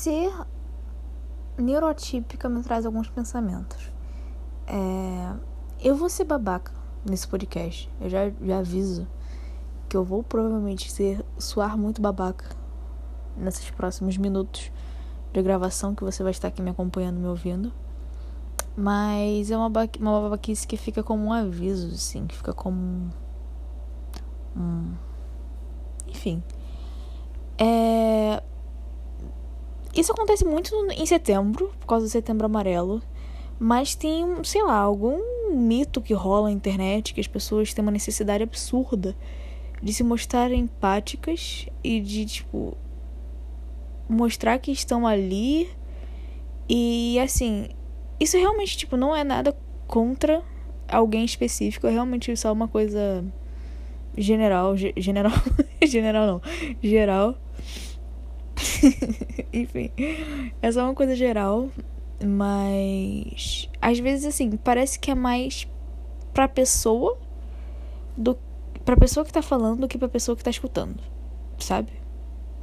ser 0.00 0.32
neurotípica 1.58 2.48
me 2.48 2.62
traz 2.62 2.86
alguns 2.86 3.10
pensamentos. 3.10 3.92
É, 4.66 5.34
eu 5.78 5.94
vou 5.94 6.08
ser 6.08 6.24
babaca 6.24 6.72
nesse 7.04 7.28
podcast. 7.28 7.90
Eu 8.00 8.08
já, 8.08 8.30
já 8.30 8.58
aviso 8.60 9.06
que 9.90 9.96
eu 9.96 10.02
vou 10.02 10.22
provavelmente 10.22 10.90
ser 10.90 11.22
suar 11.38 11.76
muito 11.76 12.00
babaca 12.00 12.46
nesses 13.36 13.70
próximos 13.70 14.16
minutos 14.16 14.72
de 15.34 15.42
gravação 15.42 15.94
que 15.94 16.02
você 16.02 16.22
vai 16.22 16.32
estar 16.32 16.48
aqui 16.48 16.62
me 16.62 16.70
acompanhando, 16.70 17.20
me 17.20 17.26
ouvindo. 17.26 17.70
Mas 18.74 19.50
é 19.50 19.56
uma, 19.56 19.66
uma 19.66 20.20
babaquice 20.22 20.66
que 20.66 20.78
fica 20.78 21.02
como 21.02 21.26
um 21.26 21.32
aviso, 21.32 21.88
assim, 21.94 22.26
que 22.26 22.34
fica 22.34 22.54
como 22.54 23.10
um. 24.56 24.94
Enfim. 26.08 26.42
É... 27.58 28.42
Isso 29.94 30.12
acontece 30.12 30.44
muito 30.44 30.74
em 30.92 31.04
setembro, 31.04 31.72
por 31.80 31.86
causa 31.86 32.06
do 32.06 32.10
setembro 32.10 32.46
amarelo. 32.46 33.02
Mas 33.58 33.94
tem, 33.94 34.24
sei 34.44 34.62
lá, 34.62 34.76
algum 34.76 35.18
mito 35.52 36.00
que 36.00 36.14
rola 36.14 36.48
na 36.48 36.52
internet 36.52 37.12
que 37.12 37.20
as 37.20 37.26
pessoas 37.26 37.74
têm 37.74 37.82
uma 37.82 37.90
necessidade 37.90 38.42
absurda 38.42 39.14
de 39.82 39.92
se 39.92 40.02
mostrar 40.02 40.52
empáticas 40.52 41.66
e 41.82 42.00
de, 42.00 42.24
tipo, 42.24 42.76
mostrar 44.08 44.58
que 44.58 44.70
estão 44.70 45.06
ali. 45.06 45.68
E 46.68 47.18
assim, 47.18 47.68
isso 48.18 48.36
realmente, 48.36 48.76
tipo, 48.76 48.96
não 48.96 49.14
é 49.14 49.24
nada 49.24 49.56
contra 49.86 50.42
alguém 50.88 51.24
específico, 51.24 51.86
é 51.86 51.90
realmente 51.90 52.34
só 52.36 52.52
uma 52.52 52.68
coisa 52.68 53.24
general, 54.16 54.76
general, 54.76 55.32
general 55.82 56.26
não, 56.26 56.42
geral. 56.82 57.36
Enfim, 59.52 59.90
é 60.60 60.72
só 60.72 60.84
uma 60.84 60.94
coisa 60.94 61.14
geral, 61.14 61.68
mas 62.24 63.68
às 63.80 63.98
vezes 63.98 64.26
assim, 64.26 64.50
parece 64.56 64.98
que 64.98 65.10
é 65.10 65.14
mais 65.14 65.66
pra 66.32 66.48
pessoa 66.48 67.18
do 68.16 68.38
pra 68.84 68.96
pessoa 68.96 69.24
que 69.24 69.32
tá 69.32 69.42
falando 69.42 69.80
do 69.80 69.88
que 69.88 69.98
pra 69.98 70.08
pessoa 70.08 70.36
que 70.36 70.42
tá 70.42 70.50
escutando, 70.50 71.02
sabe? 71.58 71.92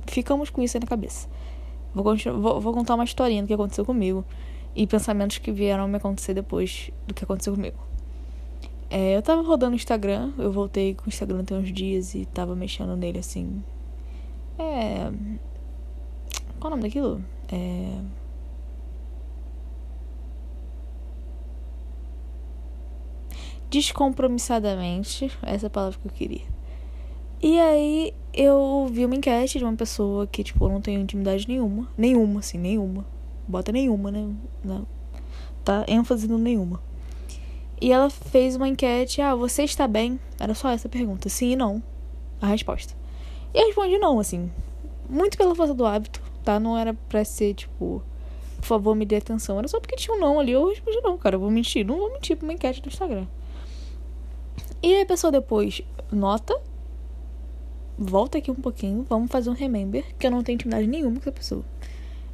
Ficamos 0.08 0.50
com 0.50 0.62
isso 0.62 0.78
aí 0.78 0.82
na 0.82 0.88
cabeça. 0.88 1.28
Vou, 1.94 2.04
vou, 2.40 2.62
vou 2.62 2.74
contar 2.74 2.96
uma 2.96 3.04
historinha 3.04 3.42
do 3.42 3.48
que 3.48 3.54
aconteceu 3.54 3.86
comigo 3.86 4.26
e 4.76 4.86
pensamentos 4.86 5.38
que 5.38 5.52
vieram 5.52 5.88
me 5.88 5.98
acontecer 5.98 6.34
depois 6.34 6.92
do 7.08 7.14
que 7.14 7.24
aconteceu 7.24 7.54
comigo. 7.54 7.78
É, 8.90 9.18
eu 9.18 9.22
tava 9.22 9.42
rodando 9.42 9.74
o 9.74 9.76
Instagram, 9.76 10.32
eu 10.38 10.52
voltei 10.52 10.94
com 10.94 11.06
o 11.06 11.10
Instagram 11.10 11.44
tem 11.44 11.58
uns 11.58 11.72
dias 11.74 12.16
e 12.16 12.26
tava 12.26 12.56
mexendo 12.56 12.96
nele 12.96 13.20
assim. 13.20 13.64
É. 14.58 15.12
Qual 16.60 16.72
o 16.72 16.76
nome 16.76 16.84
daquilo? 16.84 17.24
É. 17.52 18.02
Descompromissadamente, 23.70 25.30
essa 25.42 25.66
é 25.66 25.70
palavra 25.70 26.00
que 26.00 26.08
eu 26.08 26.12
queria. 26.12 26.46
E 27.42 27.60
aí 27.60 28.14
eu 28.34 28.88
vi 28.92 29.06
uma 29.06 29.16
enquete 29.16 29.60
de 29.60 29.64
uma 29.64 29.76
pessoa 29.76 30.26
que, 30.26 30.44
tipo, 30.44 30.68
não 30.70 30.82
tem 30.82 30.96
intimidade 30.96 31.48
nenhuma. 31.48 31.88
Nenhuma, 31.98 32.40
assim, 32.40 32.58
nenhuma. 32.58 33.06
Bota 33.48 33.72
nenhuma, 33.72 34.10
né? 34.10 34.28
Não. 34.64 34.88
Tá 35.64 35.86
ênfase 35.88 36.28
no 36.28 36.38
nenhuma. 36.38 36.82
E 37.80 37.92
ela 37.92 38.10
fez 38.10 38.56
uma 38.56 38.68
enquete, 38.68 39.22
ah, 39.22 39.36
você 39.36 39.64
está 39.64 39.88
bem? 39.88 40.20
Era 40.40 40.56
só 40.56 40.70
essa 40.70 40.90
pergunta, 40.90 41.30
sim 41.30 41.52
e 41.52 41.56
não. 41.56 41.84
A 42.42 42.48
resposta. 42.48 42.96
E 43.54 43.60
eu 43.60 43.68
respondi 43.68 43.98
não, 44.00 44.20
assim. 44.20 44.52
Muito 45.08 45.38
pela 45.38 45.54
força 45.54 45.74
do 45.74 45.86
hábito, 45.86 46.22
tá? 46.48 46.60
Não 46.60 46.78
era 46.78 46.94
pra 46.94 47.26
ser, 47.26 47.54
tipo, 47.54 48.02
por 48.58 48.66
favor, 48.66 48.96
me 48.96 49.06
dê 49.06 49.18
atenção. 49.18 49.60
Era 49.60 49.68
só 49.68 49.80
porque 49.80 49.98
tinha 49.98 50.16
um 50.16 50.20
não 50.20 50.40
ali. 50.40 50.54
Eu 50.54 50.70
respondi 50.70 51.00
não, 51.02 51.18
cara. 51.18 51.36
Eu 51.36 51.40
vou 51.42 51.52
mentir. 51.52 51.86
Não 51.86 51.98
vou 51.98 52.14
mentir 52.14 52.38
pra 52.38 52.46
uma 52.46 52.54
enquete 52.54 52.82
do 52.82 52.88
Instagram. 52.88 53.28
E 54.82 54.96
aí 54.96 55.02
a 55.02 55.06
pessoa 55.06 55.32
depois 55.32 55.82
nota. 56.12 56.58
Volta 57.98 58.38
aqui 58.38 58.50
um 58.50 58.56
pouquinho. 58.56 59.06
Vamos 59.10 59.30
fazer 59.30 59.50
um 59.50 59.54
remember. 59.54 60.06
Que 60.18 60.28
eu 60.28 60.32
não 60.32 60.42
tenho 60.42 60.56
intimidade 60.56 60.88
nenhuma 60.88 61.16
com 61.16 61.22
essa 61.22 61.32
pessoa. 61.32 61.66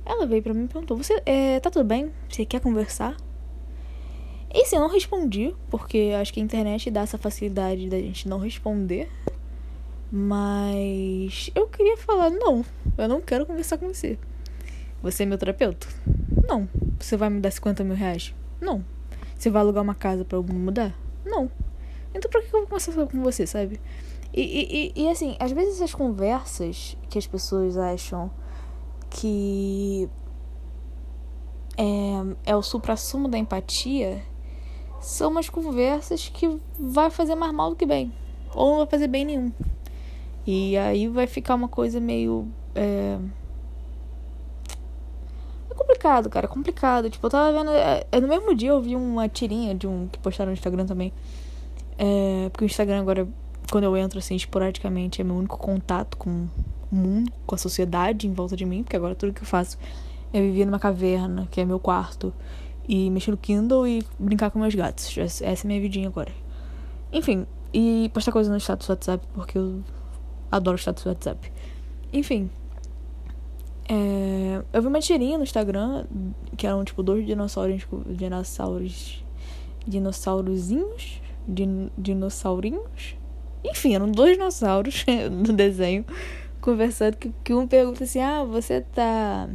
Ela 0.05 0.27
veio 0.27 0.43
pra 0.43 0.53
mim 0.53 0.65
e 0.65 0.67
perguntou: 0.67 0.95
Você 0.95 1.21
é, 1.25 1.59
tá 1.59 1.71
tudo 1.71 1.85
bem? 1.85 2.11
Você 2.29 2.45
quer 2.45 2.61
conversar? 2.61 3.17
E 4.53 4.65
sim, 4.65 4.75
eu 4.75 4.81
não 4.83 4.89
respondi, 4.89 5.55
porque 5.67 6.13
acho 6.21 6.31
que 6.31 6.39
a 6.39 6.43
internet 6.43 6.91
dá 6.91 7.01
essa 7.01 7.17
facilidade 7.17 7.89
da 7.89 7.97
gente 7.97 8.27
não 8.27 8.37
responder. 8.37 9.09
Mas 10.15 11.49
eu 11.55 11.67
queria 11.67 11.97
falar: 11.97 12.29
não, 12.29 12.63
eu 12.99 13.07
não 13.07 13.19
quero 13.19 13.47
conversar 13.47 13.79
com 13.79 13.91
você. 13.91 14.19
Você 15.01 15.23
é 15.23 15.25
meu 15.25 15.39
terapeuta? 15.39 15.87
Não. 16.47 16.69
Você 16.99 17.17
vai 17.17 17.31
me 17.31 17.39
dar 17.39 17.49
50 17.49 17.83
mil 17.83 17.95
reais? 17.95 18.31
Não. 18.61 18.85
Você 19.35 19.49
vai 19.49 19.63
alugar 19.63 19.81
uma 19.81 19.95
casa 19.95 20.23
pra 20.23 20.37
eu 20.37 20.43
mudar? 20.43 20.95
Não. 21.25 21.49
Então 22.13 22.29
por 22.29 22.41
que 22.41 22.47
eu 22.55 22.59
vou 22.59 22.67
conversar 22.67 22.93
com 22.93 23.23
você, 23.23 23.47
sabe? 23.47 23.81
E, 24.31 24.41
e, 24.41 24.93
e, 24.95 25.03
e 25.03 25.09
assim, 25.09 25.35
às 25.39 25.51
vezes 25.51 25.81
as 25.81 25.95
conversas 25.95 26.95
que 27.09 27.17
as 27.17 27.25
pessoas 27.25 27.75
acham 27.75 28.29
que 29.09 30.07
é, 31.75 32.51
é 32.51 32.55
o 32.55 32.61
supra-sumo 32.61 33.27
da 33.27 33.39
empatia 33.39 34.21
são 35.01 35.31
umas 35.31 35.49
conversas 35.49 36.29
que 36.29 36.59
vai 36.79 37.09
fazer 37.09 37.33
mais 37.33 37.51
mal 37.51 37.71
do 37.71 37.75
que 37.75 37.85
bem. 37.87 38.13
Ou 38.53 38.69
não 38.69 38.77
vai 38.77 38.87
fazer 38.87 39.07
bem 39.07 39.25
nenhum. 39.25 39.51
E 40.45 40.77
aí 40.77 41.07
vai 41.07 41.27
ficar 41.27 41.55
uma 41.55 41.67
coisa 41.67 41.99
meio. 41.99 42.47
É, 42.75 43.17
é 45.69 45.73
complicado, 45.73 46.29
cara. 46.29 46.45
É 46.45 46.49
complicado. 46.49 47.09
Tipo, 47.09 47.27
eu 47.27 47.31
tava 47.31 47.57
vendo. 47.57 47.71
É, 47.71 48.05
é, 48.11 48.19
no 48.19 48.27
mesmo 48.27 48.53
dia 48.53 48.69
eu 48.69 48.81
vi 48.81 48.95
uma 48.95 49.27
tirinha 49.29 49.73
de 49.73 49.87
um 49.87 50.07
que 50.07 50.19
postaram 50.19 50.49
no 50.51 50.53
Instagram 50.53 50.85
também. 50.85 51.13
É, 51.97 52.49
porque 52.49 52.65
o 52.65 52.67
Instagram 52.67 53.01
agora, 53.01 53.27
quando 53.71 53.85
eu 53.85 53.95
entro 53.95 54.19
assim, 54.19 54.35
esporadicamente, 54.35 55.21
é 55.21 55.23
meu 55.23 55.35
único 55.35 55.57
contato 55.57 56.17
com 56.17 56.47
o 56.91 56.95
mundo, 56.95 57.31
com 57.45 57.55
a 57.55 57.57
sociedade 57.57 58.27
em 58.27 58.33
volta 58.33 58.55
de 58.55 58.65
mim. 58.65 58.83
Porque 58.83 58.97
agora 58.97 59.15
tudo 59.15 59.33
que 59.33 59.41
eu 59.41 59.47
faço 59.47 59.77
é 60.33 60.41
viver 60.41 60.65
numa 60.65 60.79
caverna, 60.79 61.47
que 61.49 61.61
é 61.61 61.65
meu 61.65 61.79
quarto 61.79 62.33
e 62.87 63.09
mexer 63.09 63.31
no 63.31 63.37
Kindle 63.37 63.87
e 63.87 64.03
brincar 64.19 64.51
com 64.51 64.59
meus 64.59 64.75
gatos. 64.75 65.17
Essa 65.17 65.45
é 65.45 65.53
a 65.53 65.67
minha 65.67 65.79
vidinha 65.79 66.07
agora. 66.07 66.31
Enfim, 67.11 67.45
e 67.73 68.09
postar 68.13 68.31
coisas 68.31 68.51
no 68.51 68.59
status 68.59 68.89
WhatsApp, 68.89 69.25
porque 69.33 69.57
eu 69.57 69.81
adoro 70.55 70.77
status 70.77 71.05
WhatsApp. 71.05 71.51
Enfim. 72.11 72.49
É, 73.89 74.63
eu 74.71 74.81
vi 74.81 74.87
uma 74.87 74.99
tirinha 74.99 75.37
no 75.37 75.43
Instagram 75.43 76.05
que 76.55 76.65
eram 76.65 76.83
tipo 76.83 77.03
dois 77.03 77.25
dinossauros. 77.25 77.85
Dinossauros. 78.07 79.23
Dinossaurozinhos. 79.85 81.21
Din, 81.47 81.89
dinossaurinhos. 81.97 83.15
Enfim, 83.63 83.95
eram 83.95 84.11
dois 84.11 84.33
dinossauros 84.33 85.05
no 85.31 85.53
desenho 85.53 86.05
conversando 86.61 87.17
que, 87.17 87.33
que 87.43 87.53
um 87.53 87.67
pergunta 87.67 88.05
assim: 88.05 88.21
Ah, 88.21 88.43
você 88.43 88.81
tá 88.81 89.49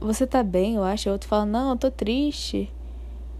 você 0.00 0.26
tá 0.26 0.42
bem, 0.42 0.76
eu 0.76 0.82
acho. 0.82 1.08
O 1.08 1.12
outro 1.12 1.28
fala, 1.28 1.44
não, 1.44 1.70
eu 1.70 1.76
tô 1.76 1.90
triste. 1.90 2.72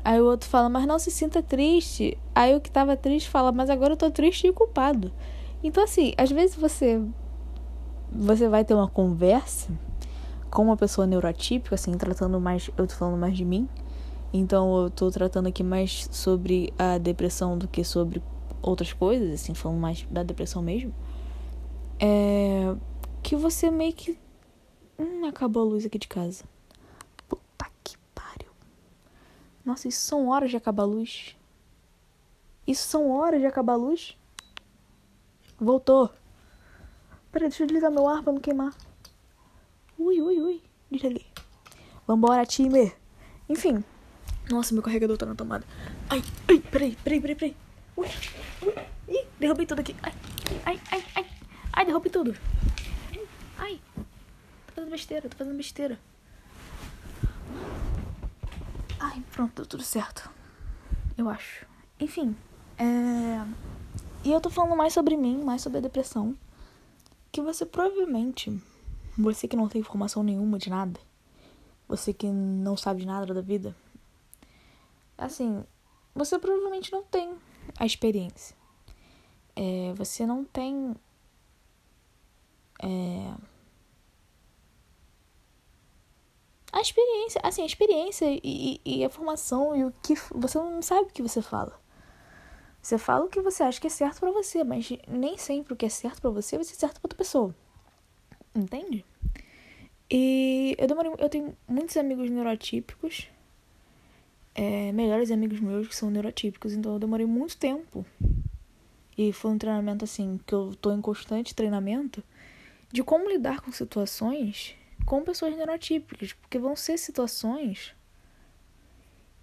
Aí 0.05 0.21
o 0.21 0.27
outro 0.27 0.49
fala, 0.49 0.69
mas 0.69 0.87
não 0.87 0.99
se 0.99 1.11
sinta 1.11 1.43
triste. 1.43 2.19
Aí 2.35 2.55
o 2.55 2.61
que 2.61 2.71
tava 2.71 2.97
triste 2.97 3.29
fala, 3.31 3.51
mas 3.51 3.71
agora 3.71 3.95
eu 3.95 3.97
tô 3.97 4.11
triste 4.11 4.47
e 4.47 4.53
culpado. 4.53 5.11
Então, 5.63 5.85
assim, 5.85 6.13
às 6.17 6.31
vezes 6.31 6.57
você 6.57 7.03
você 8.13 8.49
vai 8.49 8.65
ter 8.65 8.75
uma 8.75 8.89
conversa 8.89 9.71
com 10.51 10.63
uma 10.65 10.77
pessoa 10.77 11.07
neurotípica, 11.07 11.75
assim, 11.75 11.93
tratando 11.93 12.41
mais. 12.41 12.71
Eu 12.77 12.87
tô 12.87 12.95
falando 12.95 13.19
mais 13.19 13.37
de 13.37 13.45
mim. 13.45 13.69
Então 14.33 14.83
eu 14.83 14.91
tô 14.91 15.11
tratando 15.11 15.49
aqui 15.49 15.63
mais 15.63 16.09
sobre 16.11 16.73
a 16.79 16.99
depressão 16.99 17.59
do 17.59 17.67
que 17.69 17.85
sobre 17.85 18.23
outras 18.63 18.93
coisas, 18.93 19.33
assim, 19.41 19.55
falando 19.55 19.79
mais 19.79 20.07
da 20.11 20.23
depressão 20.23 20.63
mesmo. 20.63 20.95
É. 21.99 22.75
Que 23.23 23.37
você 23.37 23.71
meio 23.71 23.93
que 23.93 24.19
Hum, 25.01 25.25
acabou 25.25 25.63
a 25.63 25.65
luz 25.65 25.87
aqui 25.87 25.99
de 25.99 26.07
casa. 26.07 26.45
Puta 27.27 27.67
que 27.83 27.97
pariu. 28.15 28.53
Nossa, 29.65 29.89
isso 29.89 30.03
são 30.03 30.29
horas 30.29 30.51
de 30.51 30.59
acabar 30.59 30.83
a 30.83 30.87
luz. 30.87 31.35
Isso 32.67 32.87
são 32.87 33.11
horas 33.11 33.41
de 33.41 33.47
acabar 33.47 33.73
a 33.73 33.77
luz. 33.77 34.15
Voltou. 35.61 36.11
Peraí, 37.31 37.49
deixa 37.49 37.63
eu 37.63 37.67
desligar 37.67 37.91
meu 37.91 38.09
ar 38.09 38.23
pra 38.23 38.33
não 38.33 38.41
queimar. 38.41 38.75
Ui, 39.99 40.21
ui, 40.21 40.41
ui. 40.41 40.63
Desliguei. 40.91 41.27
Vambora, 42.07 42.47
time. 42.47 42.93
Enfim. 43.49 43.85
Nossa, 44.51 44.75
meu 44.75 44.83
carregador 44.83 45.17
tá 45.17 45.27
na 45.27 45.35
tomada. 45.35 45.65
Ai, 46.09 46.23
ai, 46.49 46.59
peraí, 46.59 46.97
peraí, 46.97 47.21
peraí, 47.21 47.37
peraí. 47.37 47.57
Ui, 47.97 48.09
ui. 48.63 48.75
Ih, 49.09 49.27
derrubei 49.39 49.67
tudo 49.67 49.81
aqui. 49.81 49.95
Ai, 50.03 50.13
ai, 50.65 50.81
ai, 50.91 51.05
ai. 51.15 51.27
Ai, 51.73 51.85
derrubei 51.85 52.11
tudo 52.11 52.35
fazendo 54.81 54.91
besteira, 54.91 55.29
tô 55.29 55.37
fazendo 55.37 55.57
besteira. 55.57 55.99
Ai, 58.99 59.23
pronto, 59.33 59.55
deu 59.57 59.67
tudo 59.67 59.83
certo. 59.83 60.31
Eu 61.17 61.29
acho. 61.29 61.67
Enfim, 61.99 62.37
é... 62.79 63.45
E 64.23 64.31
eu 64.31 64.41
tô 64.41 64.51
falando 64.51 64.77
mais 64.77 64.93
sobre 64.93 65.17
mim, 65.17 65.43
mais 65.43 65.63
sobre 65.63 65.79
a 65.79 65.81
depressão. 65.81 66.37
Que 67.33 67.41
você 67.41 67.65
provavelmente, 67.65 68.61
Você 69.17 69.49
que 69.49 69.57
não 69.57 69.69
tem 69.69 69.81
informação 69.81 70.23
nenhuma 70.23 70.59
de 70.59 70.69
nada. 70.69 71.01
Você 71.89 72.13
que 72.13 72.27
não 72.27 72.77
sabe 72.77 73.01
de 73.01 73.07
nada 73.07 73.33
da 73.33 73.41
vida. 73.41 73.75
Assim, 75.17 75.65
você 76.15 76.39
provavelmente 76.39 76.93
não 76.93 77.03
tem 77.03 77.35
a 77.79 77.87
experiência. 77.87 78.55
É, 79.57 79.93
você 79.95 80.27
não 80.27 80.45
tem. 80.45 80.95
É, 82.83 83.35
a 86.73 86.81
experiência, 86.81 87.41
assim, 87.43 87.63
a 87.63 87.67
experiência 87.67 88.27
e, 88.43 88.81
e, 88.85 89.05
a 89.05 89.11
formação 89.11 89.75
e 89.75 89.85
o 89.85 89.93
que 90.03 90.15
você 90.35 90.59
não 90.59 90.81
sabe 90.83 91.09
o 91.09 91.13
que 91.13 91.23
você 91.23 91.43
fala. 91.43 91.80
Você 92.83 92.97
fala 92.97 93.25
o 93.25 93.29
que 93.29 93.41
você 93.41 93.63
acha 93.63 93.81
que 93.81 93.87
é 93.87 93.91
certo 93.91 94.21
para 94.21 94.31
você, 94.31 94.65
mas 94.65 94.91
nem 95.07 95.37
sempre 95.37 95.73
o 95.73 95.77
que 95.77 95.87
é 95.87 95.89
certo 95.89 96.21
para 96.21 96.31
você 96.31 96.57
vai 96.57 96.65
ser 96.65 96.75
certo 96.75 96.95
para 97.01 97.07
outra 97.07 97.19
pessoa. 97.19 97.55
Entende? 98.55 99.05
E 100.11 100.75
eu 100.79 100.89
demorei, 100.89 101.13
eu 101.19 101.29
tenho 101.29 101.57
muitos 101.69 101.97
amigos 101.97 102.29
neurotípicos, 102.31 103.29
é, 104.55 104.91
melhores 104.93 105.31
amigos 105.31 105.61
meus 105.61 105.87
que 105.87 105.95
são 105.95 106.11
neurotípicos, 106.11 106.73
então 106.73 106.95
eu 106.95 106.99
demorei 106.99 107.27
muito 107.27 107.57
tempo. 107.57 108.05
E 109.17 109.33
foi 109.33 109.51
um 109.51 109.59
treinamento 109.59 110.05
assim 110.05 110.41
que 110.47 110.55
eu 110.55 110.75
tô 110.75 110.91
em 110.93 111.01
constante 111.01 111.55
treinamento 111.55 112.25
de 112.91 113.05
como 113.05 113.29
lidar 113.29 113.61
com 113.61 113.71
situações 113.71 114.75
com 115.05 115.23
pessoas 115.23 115.57
neurotípicas, 115.57 116.33
porque 116.33 116.59
vão 116.59 116.77
ser 116.77 116.99
situações 116.99 117.95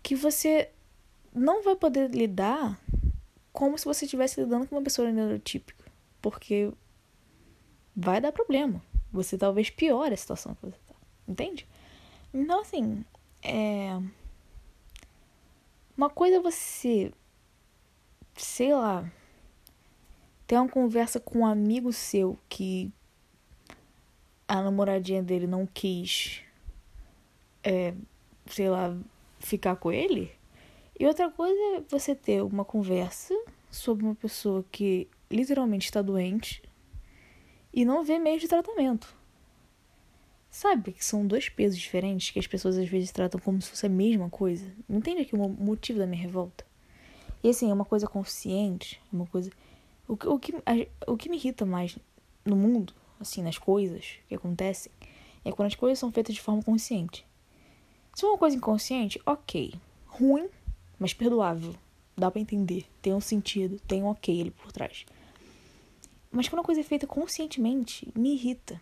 que 0.02 0.16
você 0.16 0.70
não 1.34 1.64
vai 1.64 1.76
poder 1.76 2.10
lidar 2.10 2.80
como 3.58 3.76
se 3.76 3.86
você 3.86 4.06
estivesse 4.06 4.40
lidando 4.40 4.68
com 4.68 4.76
uma 4.76 4.84
pessoa 4.84 5.12
neurotípica, 5.12 5.84
porque 6.22 6.72
vai 7.96 8.22
dar 8.22 8.32
problema. 8.32 8.80
Você 9.12 9.36
talvez 9.36 9.72
piore 9.72 10.14
a 10.14 10.18
situação 10.18 10.54
que 10.54 10.62
você 10.62 10.78
tá, 10.86 10.94
entende? 11.28 11.68
Então, 12.32 12.62
assim, 12.62 13.04
é. 13.42 14.00
Uma 15.98 16.08
coisa 16.08 16.36
é 16.36 16.40
você, 16.40 17.12
sei 18.36 18.76
lá, 18.76 19.12
ter 20.46 20.56
uma 20.58 20.70
conversa 20.70 21.20
com 21.20 21.40
um 21.40 21.46
amigo 21.48 21.92
seu 21.92 22.38
que 22.48 22.94
a 24.48 24.62
namoradinha 24.62 25.24
dele 25.24 25.48
não 25.48 25.66
quis, 25.66 26.44
é, 27.64 27.96
sei 28.46 28.70
lá, 28.70 28.96
ficar 29.40 29.78
com 29.78 29.92
ele. 29.92 30.37
E 31.00 31.06
outra 31.06 31.30
coisa 31.30 31.60
é 31.76 31.82
você 31.88 32.16
ter 32.16 32.42
uma 32.42 32.66
conversa 32.66 33.34
sobre 33.70 34.06
uma 34.06 34.16
pessoa 34.16 34.66
que 34.72 35.08
literalmente 35.30 35.86
está 35.86 36.02
doente 36.02 36.62
e 37.74 37.86
não 37.86 38.04
vê 38.04 38.18
meio 38.18 38.40
de 38.40 38.48
tratamento. 38.48 39.16
Sabe 40.50 40.94
que 40.94 41.06
são 41.06 41.28
dois 41.28 41.50
pesos 41.50 41.78
diferentes 41.78 42.32
que 42.32 42.40
as 42.40 42.48
pessoas 42.48 42.78
às 42.78 42.90
vezes 42.90 43.12
tratam 43.12 43.40
como 43.40 43.62
se 43.62 43.70
fosse 43.70 43.86
a 43.86 43.90
mesma 43.90 44.30
coisa? 44.30 44.66
Entende 44.90 45.22
aqui 45.22 45.36
o 45.36 45.50
motivo 45.50 46.00
da 46.00 46.08
minha 46.08 46.22
revolta? 46.22 46.66
E 47.44 47.50
assim, 47.50 47.70
é 47.70 47.74
uma 47.74 47.86
coisa 47.86 48.08
consciente, 48.08 49.00
é 49.14 49.16
uma 49.16 49.28
coisa. 49.28 49.52
O, 50.08 50.14
o, 50.14 50.40
que, 50.40 50.54
o 51.06 51.18
que 51.18 51.30
me 51.30 51.38
irrita 51.38 51.66
mais 51.66 51.98
no 52.44 52.56
mundo 52.56 52.94
assim, 53.20 53.42
nas 53.42 53.58
coisas 53.58 54.20
que 54.28 54.36
acontecem, 54.36 54.92
é 55.44 55.52
quando 55.52 55.68
as 55.68 55.76
coisas 55.76 56.00
são 56.00 56.12
feitas 56.12 56.36
de 56.36 56.42
forma 56.42 56.64
consciente. 56.64 57.26
Se 58.14 58.22
for 58.22 58.30
uma 58.30 58.38
coisa 58.38 58.56
inconsciente, 58.56 59.22
ok. 59.26 59.74
Ruim, 60.06 60.50
mas 61.00 61.14
perdoável. 61.14 61.76
Dá 62.16 62.32
para 62.32 62.42
entender. 62.42 62.86
Tem 63.02 63.14
um 63.14 63.22
sentido, 63.22 63.80
tem 63.88 64.02
um 64.02 64.08
ok 64.08 64.42
ali 64.42 64.52
por 64.52 64.72
trás. 64.72 65.06
Mas 66.32 66.48
quando 66.48 66.62
a 66.62 66.64
coisa 66.66 66.82
é 66.82 66.84
feita 66.84 67.06
conscientemente, 67.06 68.08
me 68.16 68.34
irrita. 68.34 68.82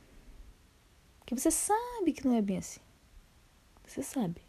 Porque 1.19 1.35
você 1.35 1.51
sabe 1.51 2.13
que 2.13 2.25
não 2.25 2.35
é 2.35 2.41
bem 2.41 2.57
assim. 2.57 2.79
Você 3.85 4.01
sabe. 4.01 4.41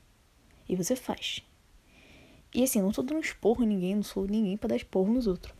E 0.68 0.76
você 0.76 0.94
faz. 0.94 1.42
E 2.54 2.62
assim, 2.62 2.80
não 2.80 2.92
tô 2.92 3.02
dando 3.02 3.20
esporro 3.20 3.62
em 3.64 3.66
ninguém, 3.66 3.96
não 3.96 4.02
sou 4.02 4.26
ninguém 4.26 4.56
para 4.56 4.70
dar 4.70 4.76
esporro 4.76 5.12
nos 5.12 5.26
outros. 5.26 5.54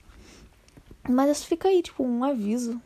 Mas 1.09 1.31
isso 1.31 1.47
fica 1.47 1.69
aí, 1.69 1.83
tipo, 1.83 2.03
um 2.03 2.25
aviso 2.25 2.81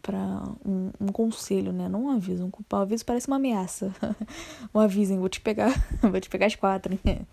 para 0.00 0.18
um, 0.64 0.90
um, 1.00 1.06
conselho, 1.08 1.72
né? 1.72 1.88
Não 1.88 2.04
um 2.04 2.10
aviso, 2.10 2.44
um, 2.44 2.50
um 2.72 2.76
aviso 2.76 3.04
parece 3.04 3.26
uma 3.26 3.36
ameaça. 3.36 3.94
um 4.74 4.80
aviso, 4.80 5.12
hein? 5.12 5.18
vou 5.18 5.28
te 5.28 5.40
pegar, 5.40 5.72
vou 6.00 6.20
te 6.20 6.28
pegar 6.28 6.46
as 6.46 6.54
quatro, 6.54 6.98
né? 7.04 7.26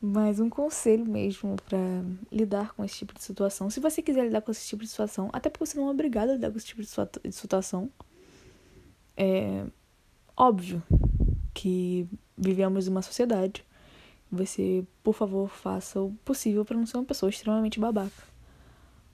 Mas 0.00 0.38
um 0.38 0.48
conselho 0.48 1.04
mesmo 1.04 1.56
para 1.68 1.78
lidar 2.30 2.72
com 2.74 2.84
esse 2.84 2.98
tipo 2.98 3.14
de 3.14 3.22
situação. 3.22 3.68
Se 3.68 3.80
você 3.80 4.00
quiser 4.00 4.24
lidar 4.26 4.42
com 4.42 4.50
esse 4.50 4.66
tipo 4.66 4.82
de 4.82 4.88
situação, 4.88 5.28
até 5.32 5.50
porque 5.50 5.66
você 5.66 5.76
não 5.76 5.88
é 5.88 5.90
obrigado 5.90 6.30
a 6.30 6.32
lidar 6.34 6.50
com 6.50 6.56
esse 6.56 6.66
tipo 6.66 6.82
de 6.82 7.32
situação. 7.32 7.90
É 9.16 9.64
óbvio 10.36 10.82
que 11.52 12.06
vivemos 12.36 12.86
em 12.86 12.90
uma 12.90 13.02
sociedade. 13.02 13.64
Você, 14.30 14.86
por 15.02 15.14
favor, 15.14 15.48
faça 15.48 16.00
o 16.00 16.12
possível 16.24 16.64
para 16.64 16.76
não 16.76 16.86
ser 16.86 16.98
uma 16.98 17.04
pessoa 17.04 17.30
extremamente 17.30 17.80
babaca 17.80 18.28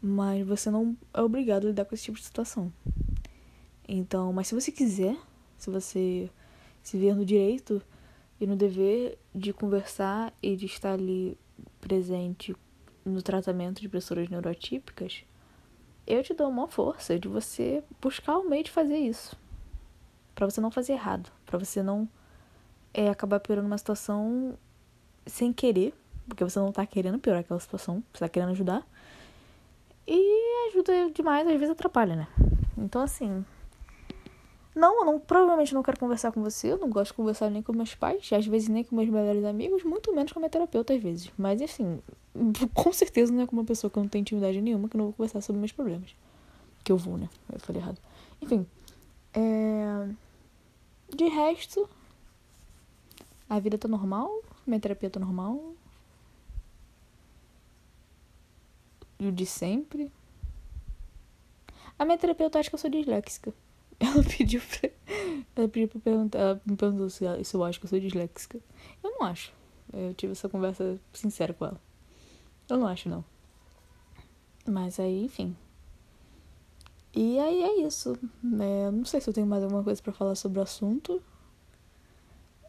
mas 0.07 0.47
você 0.47 0.71
não 0.71 0.95
é 1.15 1.23
obrigado 1.23 1.65
a 1.65 1.69
lidar 1.69 1.87
com 1.87 1.95
esse 1.95 2.05
tipo 2.05 2.19
de 2.19 2.25
situação. 2.25 2.71
Então, 3.89 4.35
mas 4.35 4.49
se 4.49 4.55
você 4.55 4.71
quiser, 4.71 5.17
se 5.57 5.71
você 5.71 6.31
se 6.83 6.99
ver 6.99 7.15
no 7.17 7.25
direito 7.25 7.81
e 8.41 8.47
no 8.47 8.57
dever 8.57 9.19
de 9.35 9.53
conversar 9.53 10.33
e 10.43 10.57
de 10.57 10.67
estar 10.67 10.93
ali 10.93 11.39
presente 11.81 12.55
no 13.05 13.23
tratamento 13.23 13.81
de 13.81 13.89
pessoas 13.89 14.29
neurotípicas, 14.29 15.25
eu 16.07 16.23
te 16.23 16.35
dou 16.35 16.49
uma 16.49 16.69
força 16.69 17.19
de 17.19 17.29
você 17.29 17.83
buscar 18.01 18.39
o 18.39 18.49
meio 18.49 18.65
de 18.65 18.71
fazer 18.71 18.97
isso. 18.97 19.37
para 20.35 20.51
você 20.51 20.61
não 20.61 20.71
fazer 20.71 20.95
errado, 20.95 21.31
para 21.47 21.59
você 21.59 21.83
não 21.83 22.09
é, 22.93 23.09
acabar 23.09 23.39
piorando 23.39 23.67
uma 23.67 23.79
situação 23.79 24.59
sem 25.27 25.53
querer, 25.53 25.95
porque 26.29 26.43
você 26.43 26.59
não 26.59 26.73
tá 26.73 26.85
querendo 26.85 27.19
piorar 27.19 27.41
aquela 27.41 27.61
situação, 27.61 28.03
você 28.13 28.21
tá 28.21 28.29
querendo 28.29 28.51
ajudar. 28.51 28.85
E 30.07 30.69
ajuda 30.69 31.11
demais, 31.13 31.47
às 31.47 31.55
vezes 31.55 31.71
atrapalha, 31.71 32.17
né? 32.17 32.29
Então, 32.77 33.01
assim. 33.01 33.45
Não, 34.75 35.01
eu 35.01 35.05
não, 35.05 35.21
provavelmente 35.21 35.73
não 35.73 35.83
quero 35.83 35.99
conversar 35.99 36.33
com 36.33 36.43
você. 36.43 36.73
Eu 36.73 36.79
não 36.79 36.91
gosto 36.91 37.13
de 37.13 37.17
conversar 37.17 37.49
nem 37.49 37.63
com 37.63 37.73
meus 37.73 37.95
pais, 37.95 38.29
às 38.33 38.47
vezes 38.47 38.69
nem 38.69 38.83
com 38.83 38.97
meus 38.97 39.09
melhores 39.09 39.45
amigos, 39.45 39.85
muito 39.85 40.13
menos 40.13 40.33
com 40.33 40.39
a 40.39 40.41
minha 40.41 40.51
terapeuta, 40.51 40.93
às 40.93 41.03
vezes. 41.03 41.31
Mas, 41.39 41.63
assim, 41.63 42.01
com 42.75 42.93
certeza 42.93 43.33
não 43.33 43.43
é 43.43 43.47
com 43.47 43.55
uma 43.55 43.65
pessoa 43.65 43.91
que 43.91 43.99
eu 43.99 44.03
não 44.03 44.09
tenho 44.09 44.23
intimidade 44.23 44.61
nenhuma 44.61 44.89
que 44.89 44.97
eu 44.97 44.99
não 44.99 45.07
vou 45.07 45.15
conversar 45.15 45.41
sobre 45.41 45.61
meus 45.61 45.73
problemas. 45.73 46.15
Que 46.83 46.91
eu 46.91 46.97
vou, 46.97 47.17
né? 47.17 47.29
Eu 47.53 47.61
falei 47.61 47.81
errado. 47.81 47.99
Enfim. 48.43 48.67
É... 49.33 50.09
De 51.15 51.29
resto, 51.29 51.89
a 53.49 53.61
vida 53.61 53.79
tá 53.79 53.87
normal, 53.87 54.43
minha 54.67 54.81
terapia 54.81 55.09
tá 55.09 55.21
normal, 55.21 55.75
o 59.21 59.31
de 59.31 59.47
sempre. 59.47 60.11
A 61.99 62.05
minha 62.05 62.19
terapeuta 62.19 62.59
acha 62.59 62.69
que 62.69 62.75
eu 62.75 62.79
sou 62.79 62.91
disléxica. 62.91 63.55
Ela 64.01 64.23
pediu 64.23 64.61
pra. 64.61 64.91
Ela 65.57 65.69
pediu 65.69 65.89
pra 65.89 66.01
perguntar. 66.01 66.39
Ela 66.39 66.63
me 66.67 66.77
perguntou 66.77 67.09
se, 67.11 67.25
se 67.45 67.55
eu 67.55 67.65
acho 67.65 67.79
que 67.79 67.87
eu 67.87 67.91
sou 67.91 68.01
disléxica. 68.01 68.59
Eu 69.03 69.11
não 69.11 69.27
acho. 69.27 69.53
Eu 69.93 70.15
tive 70.15 70.33
essa 70.33 70.49
conversa 70.49 70.99
sincera 71.13 71.53
com 71.53 71.67
ela. 71.67 71.81
Eu 72.69 72.79
não 72.79 72.87
acho, 72.87 73.09
não. 73.09 73.25
Mas 74.67 74.99
aí, 74.99 75.25
enfim. 75.25 75.57
E 77.15 77.39
aí 77.39 77.63
é 77.63 77.87
isso. 77.87 78.19
É, 78.61 78.91
não 78.91 79.05
sei 79.05 79.21
se 79.21 79.29
eu 79.29 79.35
tenho 79.35 79.47
mais 79.47 79.63
alguma 79.63 79.85
coisa 79.85 80.03
para 80.03 80.13
falar 80.13 80.35
sobre 80.35 80.59
o 80.59 80.63
assunto. 80.63 81.23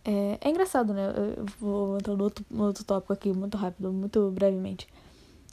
É, 0.04 0.38
é 0.40 0.50
engraçado, 0.50 0.94
né? 0.94 1.08
Eu 1.38 1.46
vou 1.60 1.98
entrar 1.98 2.16
no 2.16 2.24
outro, 2.24 2.46
no 2.50 2.66
outro 2.66 2.84
tópico 2.84 3.12
aqui 3.12 3.34
muito 3.34 3.58
rápido, 3.58 3.92
muito 3.92 4.30
brevemente. 4.32 4.88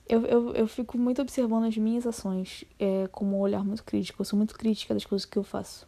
Eu, 0.08 0.26
eu, 0.26 0.54
eu 0.54 0.66
fico 0.66 0.98
muito 0.98 1.22
observando 1.22 1.64
as 1.64 1.76
minhas 1.76 2.06
ações 2.06 2.64
é, 2.78 3.06
com 3.08 3.24
um 3.24 3.38
olhar 3.38 3.64
muito 3.64 3.84
crítico. 3.84 4.20
Eu 4.20 4.24
sou 4.24 4.36
muito 4.36 4.54
crítica 4.54 4.94
das 4.94 5.04
coisas 5.04 5.24
que 5.24 5.38
eu 5.38 5.42
faço. 5.42 5.86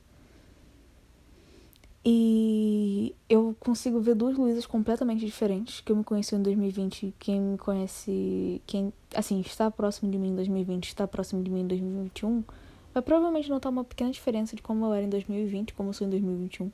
E 2.06 3.14
eu 3.30 3.56
consigo 3.58 3.98
ver 3.98 4.14
duas 4.14 4.36
Luísas 4.36 4.66
completamente 4.66 5.24
diferentes. 5.24 5.80
Que 5.80 5.90
eu 5.90 5.96
me 5.96 6.04
conheci 6.04 6.34
em 6.34 6.42
2020. 6.42 7.14
Quem 7.18 7.40
me 7.40 7.58
conhece. 7.58 8.60
Quem, 8.66 8.92
assim, 9.14 9.40
está 9.40 9.70
próximo 9.70 10.10
de 10.10 10.18
mim 10.18 10.28
em 10.28 10.34
2020, 10.36 10.88
está 10.88 11.06
próximo 11.08 11.42
de 11.42 11.50
mim 11.50 11.62
em 11.62 11.66
2021, 11.66 12.44
vai 12.92 13.02
provavelmente 13.02 13.48
notar 13.48 13.72
uma 13.72 13.84
pequena 13.84 14.10
diferença 14.10 14.54
de 14.54 14.62
como 14.62 14.84
eu 14.84 14.92
era 14.92 15.04
em 15.04 15.08
2020 15.08 15.74
como 15.74 15.88
eu 15.88 15.92
sou 15.94 16.06
em 16.06 16.10
2021. 16.10 16.70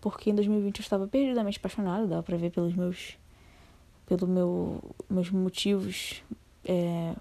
Porque 0.00 0.30
em 0.30 0.34
2020 0.34 0.78
eu 0.78 0.82
estava 0.82 1.06
perdidamente 1.06 1.58
apaixonada, 1.58 2.06
dava 2.06 2.22
pra 2.22 2.36
ver 2.36 2.50
pelos 2.50 2.74
meus. 2.74 3.16
pelos 4.06 4.28
meu, 4.28 4.82
meus 5.08 5.30
motivos 5.30 6.22
é... 6.68 7.16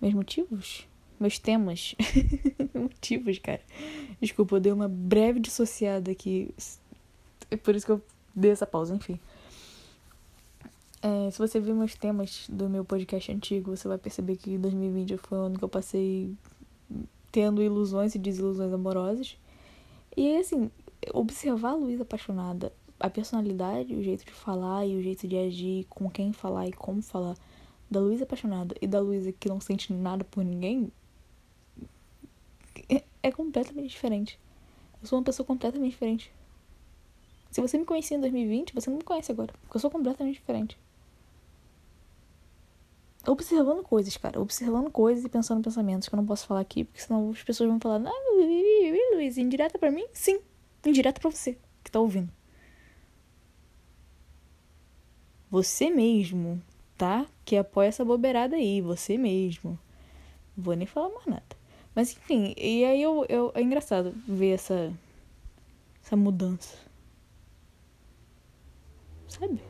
Meus 0.00 0.14
motivos? 0.14 0.86
Meus 1.18 1.38
temas. 1.38 1.94
motivos, 2.74 3.38
cara. 3.38 3.62
Desculpa, 4.20 4.56
eu 4.56 4.60
dei 4.60 4.72
uma 4.72 4.88
breve 4.88 5.40
dissociada 5.40 6.10
aqui. 6.10 6.52
É 7.50 7.56
por 7.56 7.74
isso 7.74 7.86
que 7.86 7.92
eu 7.92 8.02
dei 8.34 8.50
essa 8.50 8.66
pausa, 8.66 8.94
enfim. 8.94 9.18
É, 11.00 11.30
se 11.30 11.38
você 11.38 11.60
ver 11.60 11.72
meus 11.74 11.94
temas 11.94 12.46
do 12.48 12.68
meu 12.68 12.84
podcast 12.84 13.30
antigo, 13.30 13.76
você 13.76 13.86
vai 13.86 13.98
perceber 13.98 14.36
que 14.36 14.58
2020 14.58 15.16
foi 15.18 15.38
o 15.38 15.42
ano 15.42 15.58
que 15.58 15.64
eu 15.64 15.68
passei 15.68 16.34
tendo 17.30 17.62
ilusões 17.62 18.14
e 18.16 18.18
desilusões 18.18 18.72
amorosas. 18.72 19.36
E 20.16 20.36
assim, 20.36 20.70
observar 21.12 21.70
a 21.70 21.74
Luísa 21.74 22.02
apaixonada, 22.02 22.72
a 23.00 23.08
personalidade, 23.08 23.94
o 23.94 24.02
jeito 24.02 24.24
de 24.24 24.32
falar 24.32 24.86
e 24.86 24.96
o 24.96 25.02
jeito 25.02 25.26
de 25.26 25.36
agir, 25.36 25.86
com 25.88 26.10
quem 26.10 26.32
falar 26.32 26.66
e 26.66 26.72
como 26.72 27.02
falar, 27.02 27.36
da 27.90 28.00
Luísa 28.00 28.24
apaixonada 28.24 28.74
e 28.80 28.86
da 28.86 29.00
Luísa 29.00 29.32
que 29.32 29.48
não 29.48 29.60
sente 29.60 29.92
nada 29.92 30.24
por 30.24 30.44
ninguém, 30.44 30.92
é, 32.88 33.02
é 33.22 33.32
completamente 33.32 33.90
diferente. 33.90 34.38
Eu 35.00 35.08
sou 35.08 35.18
uma 35.18 35.24
pessoa 35.24 35.46
completamente 35.46 35.92
diferente. 35.92 36.32
Se 37.50 37.60
você 37.60 37.78
me 37.78 37.84
conhecia 37.84 38.16
em 38.16 38.20
2020, 38.20 38.74
você 38.74 38.90
não 38.90 38.98
me 38.98 39.04
conhece 39.04 39.32
agora. 39.32 39.52
Porque 39.62 39.76
eu 39.76 39.80
sou 39.80 39.90
completamente 39.90 40.34
diferente. 40.34 40.78
Observando 43.26 43.82
coisas, 43.82 44.16
cara. 44.16 44.40
Observando 44.40 44.90
coisas 44.90 45.24
e 45.24 45.28
pensando 45.28 45.62
pensamentos 45.62 46.08
que 46.08 46.14
eu 46.14 46.16
não 46.16 46.26
posso 46.26 46.46
falar 46.46 46.60
aqui, 46.60 46.84
porque 46.84 47.00
senão 47.00 47.30
as 47.30 47.42
pessoas 47.42 47.68
vão 47.68 47.80
falar, 47.80 48.02
ah, 48.06 49.14
Luiz, 49.14 49.38
indireta 49.38 49.78
pra 49.78 49.90
mim? 49.90 50.06
Sim, 50.12 50.40
indireta 50.84 51.20
pra 51.20 51.30
você 51.30 51.58
que 51.82 51.90
tá 51.90 52.00
ouvindo. 52.00 52.30
Você 55.50 55.90
mesmo, 55.90 56.62
tá? 56.96 57.26
Que 57.44 57.56
apoia 57.56 57.88
essa 57.88 58.04
bobeirada 58.04 58.56
aí, 58.56 58.80
você 58.80 59.16
mesmo. 59.16 59.78
Vou 60.56 60.74
nem 60.74 60.86
falar 60.86 61.08
mais 61.10 61.26
nada. 61.26 61.56
Mas 61.94 62.12
enfim, 62.12 62.54
e 62.56 62.84
aí 62.84 63.02
eu, 63.02 63.24
eu, 63.28 63.52
é 63.54 63.62
engraçado 63.62 64.14
ver 64.26 64.50
essa, 64.50 64.92
essa 66.04 66.16
mudança. 66.16 66.76
Sabe? 69.26 69.60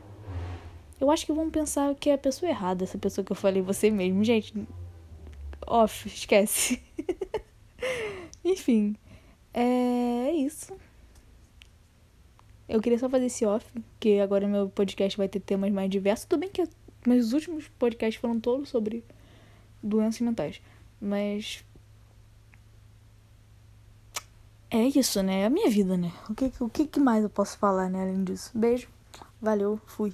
Eu 1.00 1.10
acho 1.10 1.24
que 1.24 1.32
vão 1.32 1.50
pensar 1.50 1.94
que 1.94 2.10
é 2.10 2.14
a 2.14 2.18
pessoa 2.18 2.50
errada, 2.50 2.84
essa 2.84 2.98
pessoa 2.98 3.24
que 3.24 3.30
eu 3.30 3.36
falei, 3.36 3.62
você 3.62 3.90
mesmo. 3.90 4.24
Gente, 4.24 4.52
off, 5.66 6.08
esquece. 6.08 6.82
Enfim, 8.44 8.96
é 9.54 10.32
isso. 10.32 10.76
Eu 12.68 12.80
queria 12.80 12.98
só 12.98 13.08
fazer 13.08 13.26
esse 13.26 13.46
off, 13.46 13.66
que 13.98 14.20
agora 14.20 14.46
meu 14.46 14.68
podcast 14.68 15.16
vai 15.16 15.28
ter 15.28 15.40
temas 15.40 15.72
mais 15.72 15.88
diversos. 15.88 16.26
Tudo 16.26 16.40
bem 16.40 16.50
que 16.50 16.68
meus 17.06 17.32
últimos 17.32 17.68
podcasts 17.78 18.20
foram 18.20 18.38
todos 18.38 18.68
sobre 18.68 19.04
doenças 19.82 20.20
mentais. 20.20 20.60
Mas. 21.00 21.64
É 24.70 24.82
isso, 24.82 25.22
né? 25.22 25.40
É 25.42 25.46
a 25.46 25.50
minha 25.50 25.70
vida, 25.70 25.96
né? 25.96 26.12
O 26.28 26.34
que, 26.34 26.52
o 26.60 26.68
que 26.68 27.00
mais 27.00 27.24
eu 27.24 27.30
posso 27.30 27.56
falar, 27.56 27.88
né? 27.88 28.02
Além 28.02 28.22
disso. 28.22 28.50
Beijo. 28.54 28.88
Valeu. 29.40 29.80
Fui. 29.86 30.12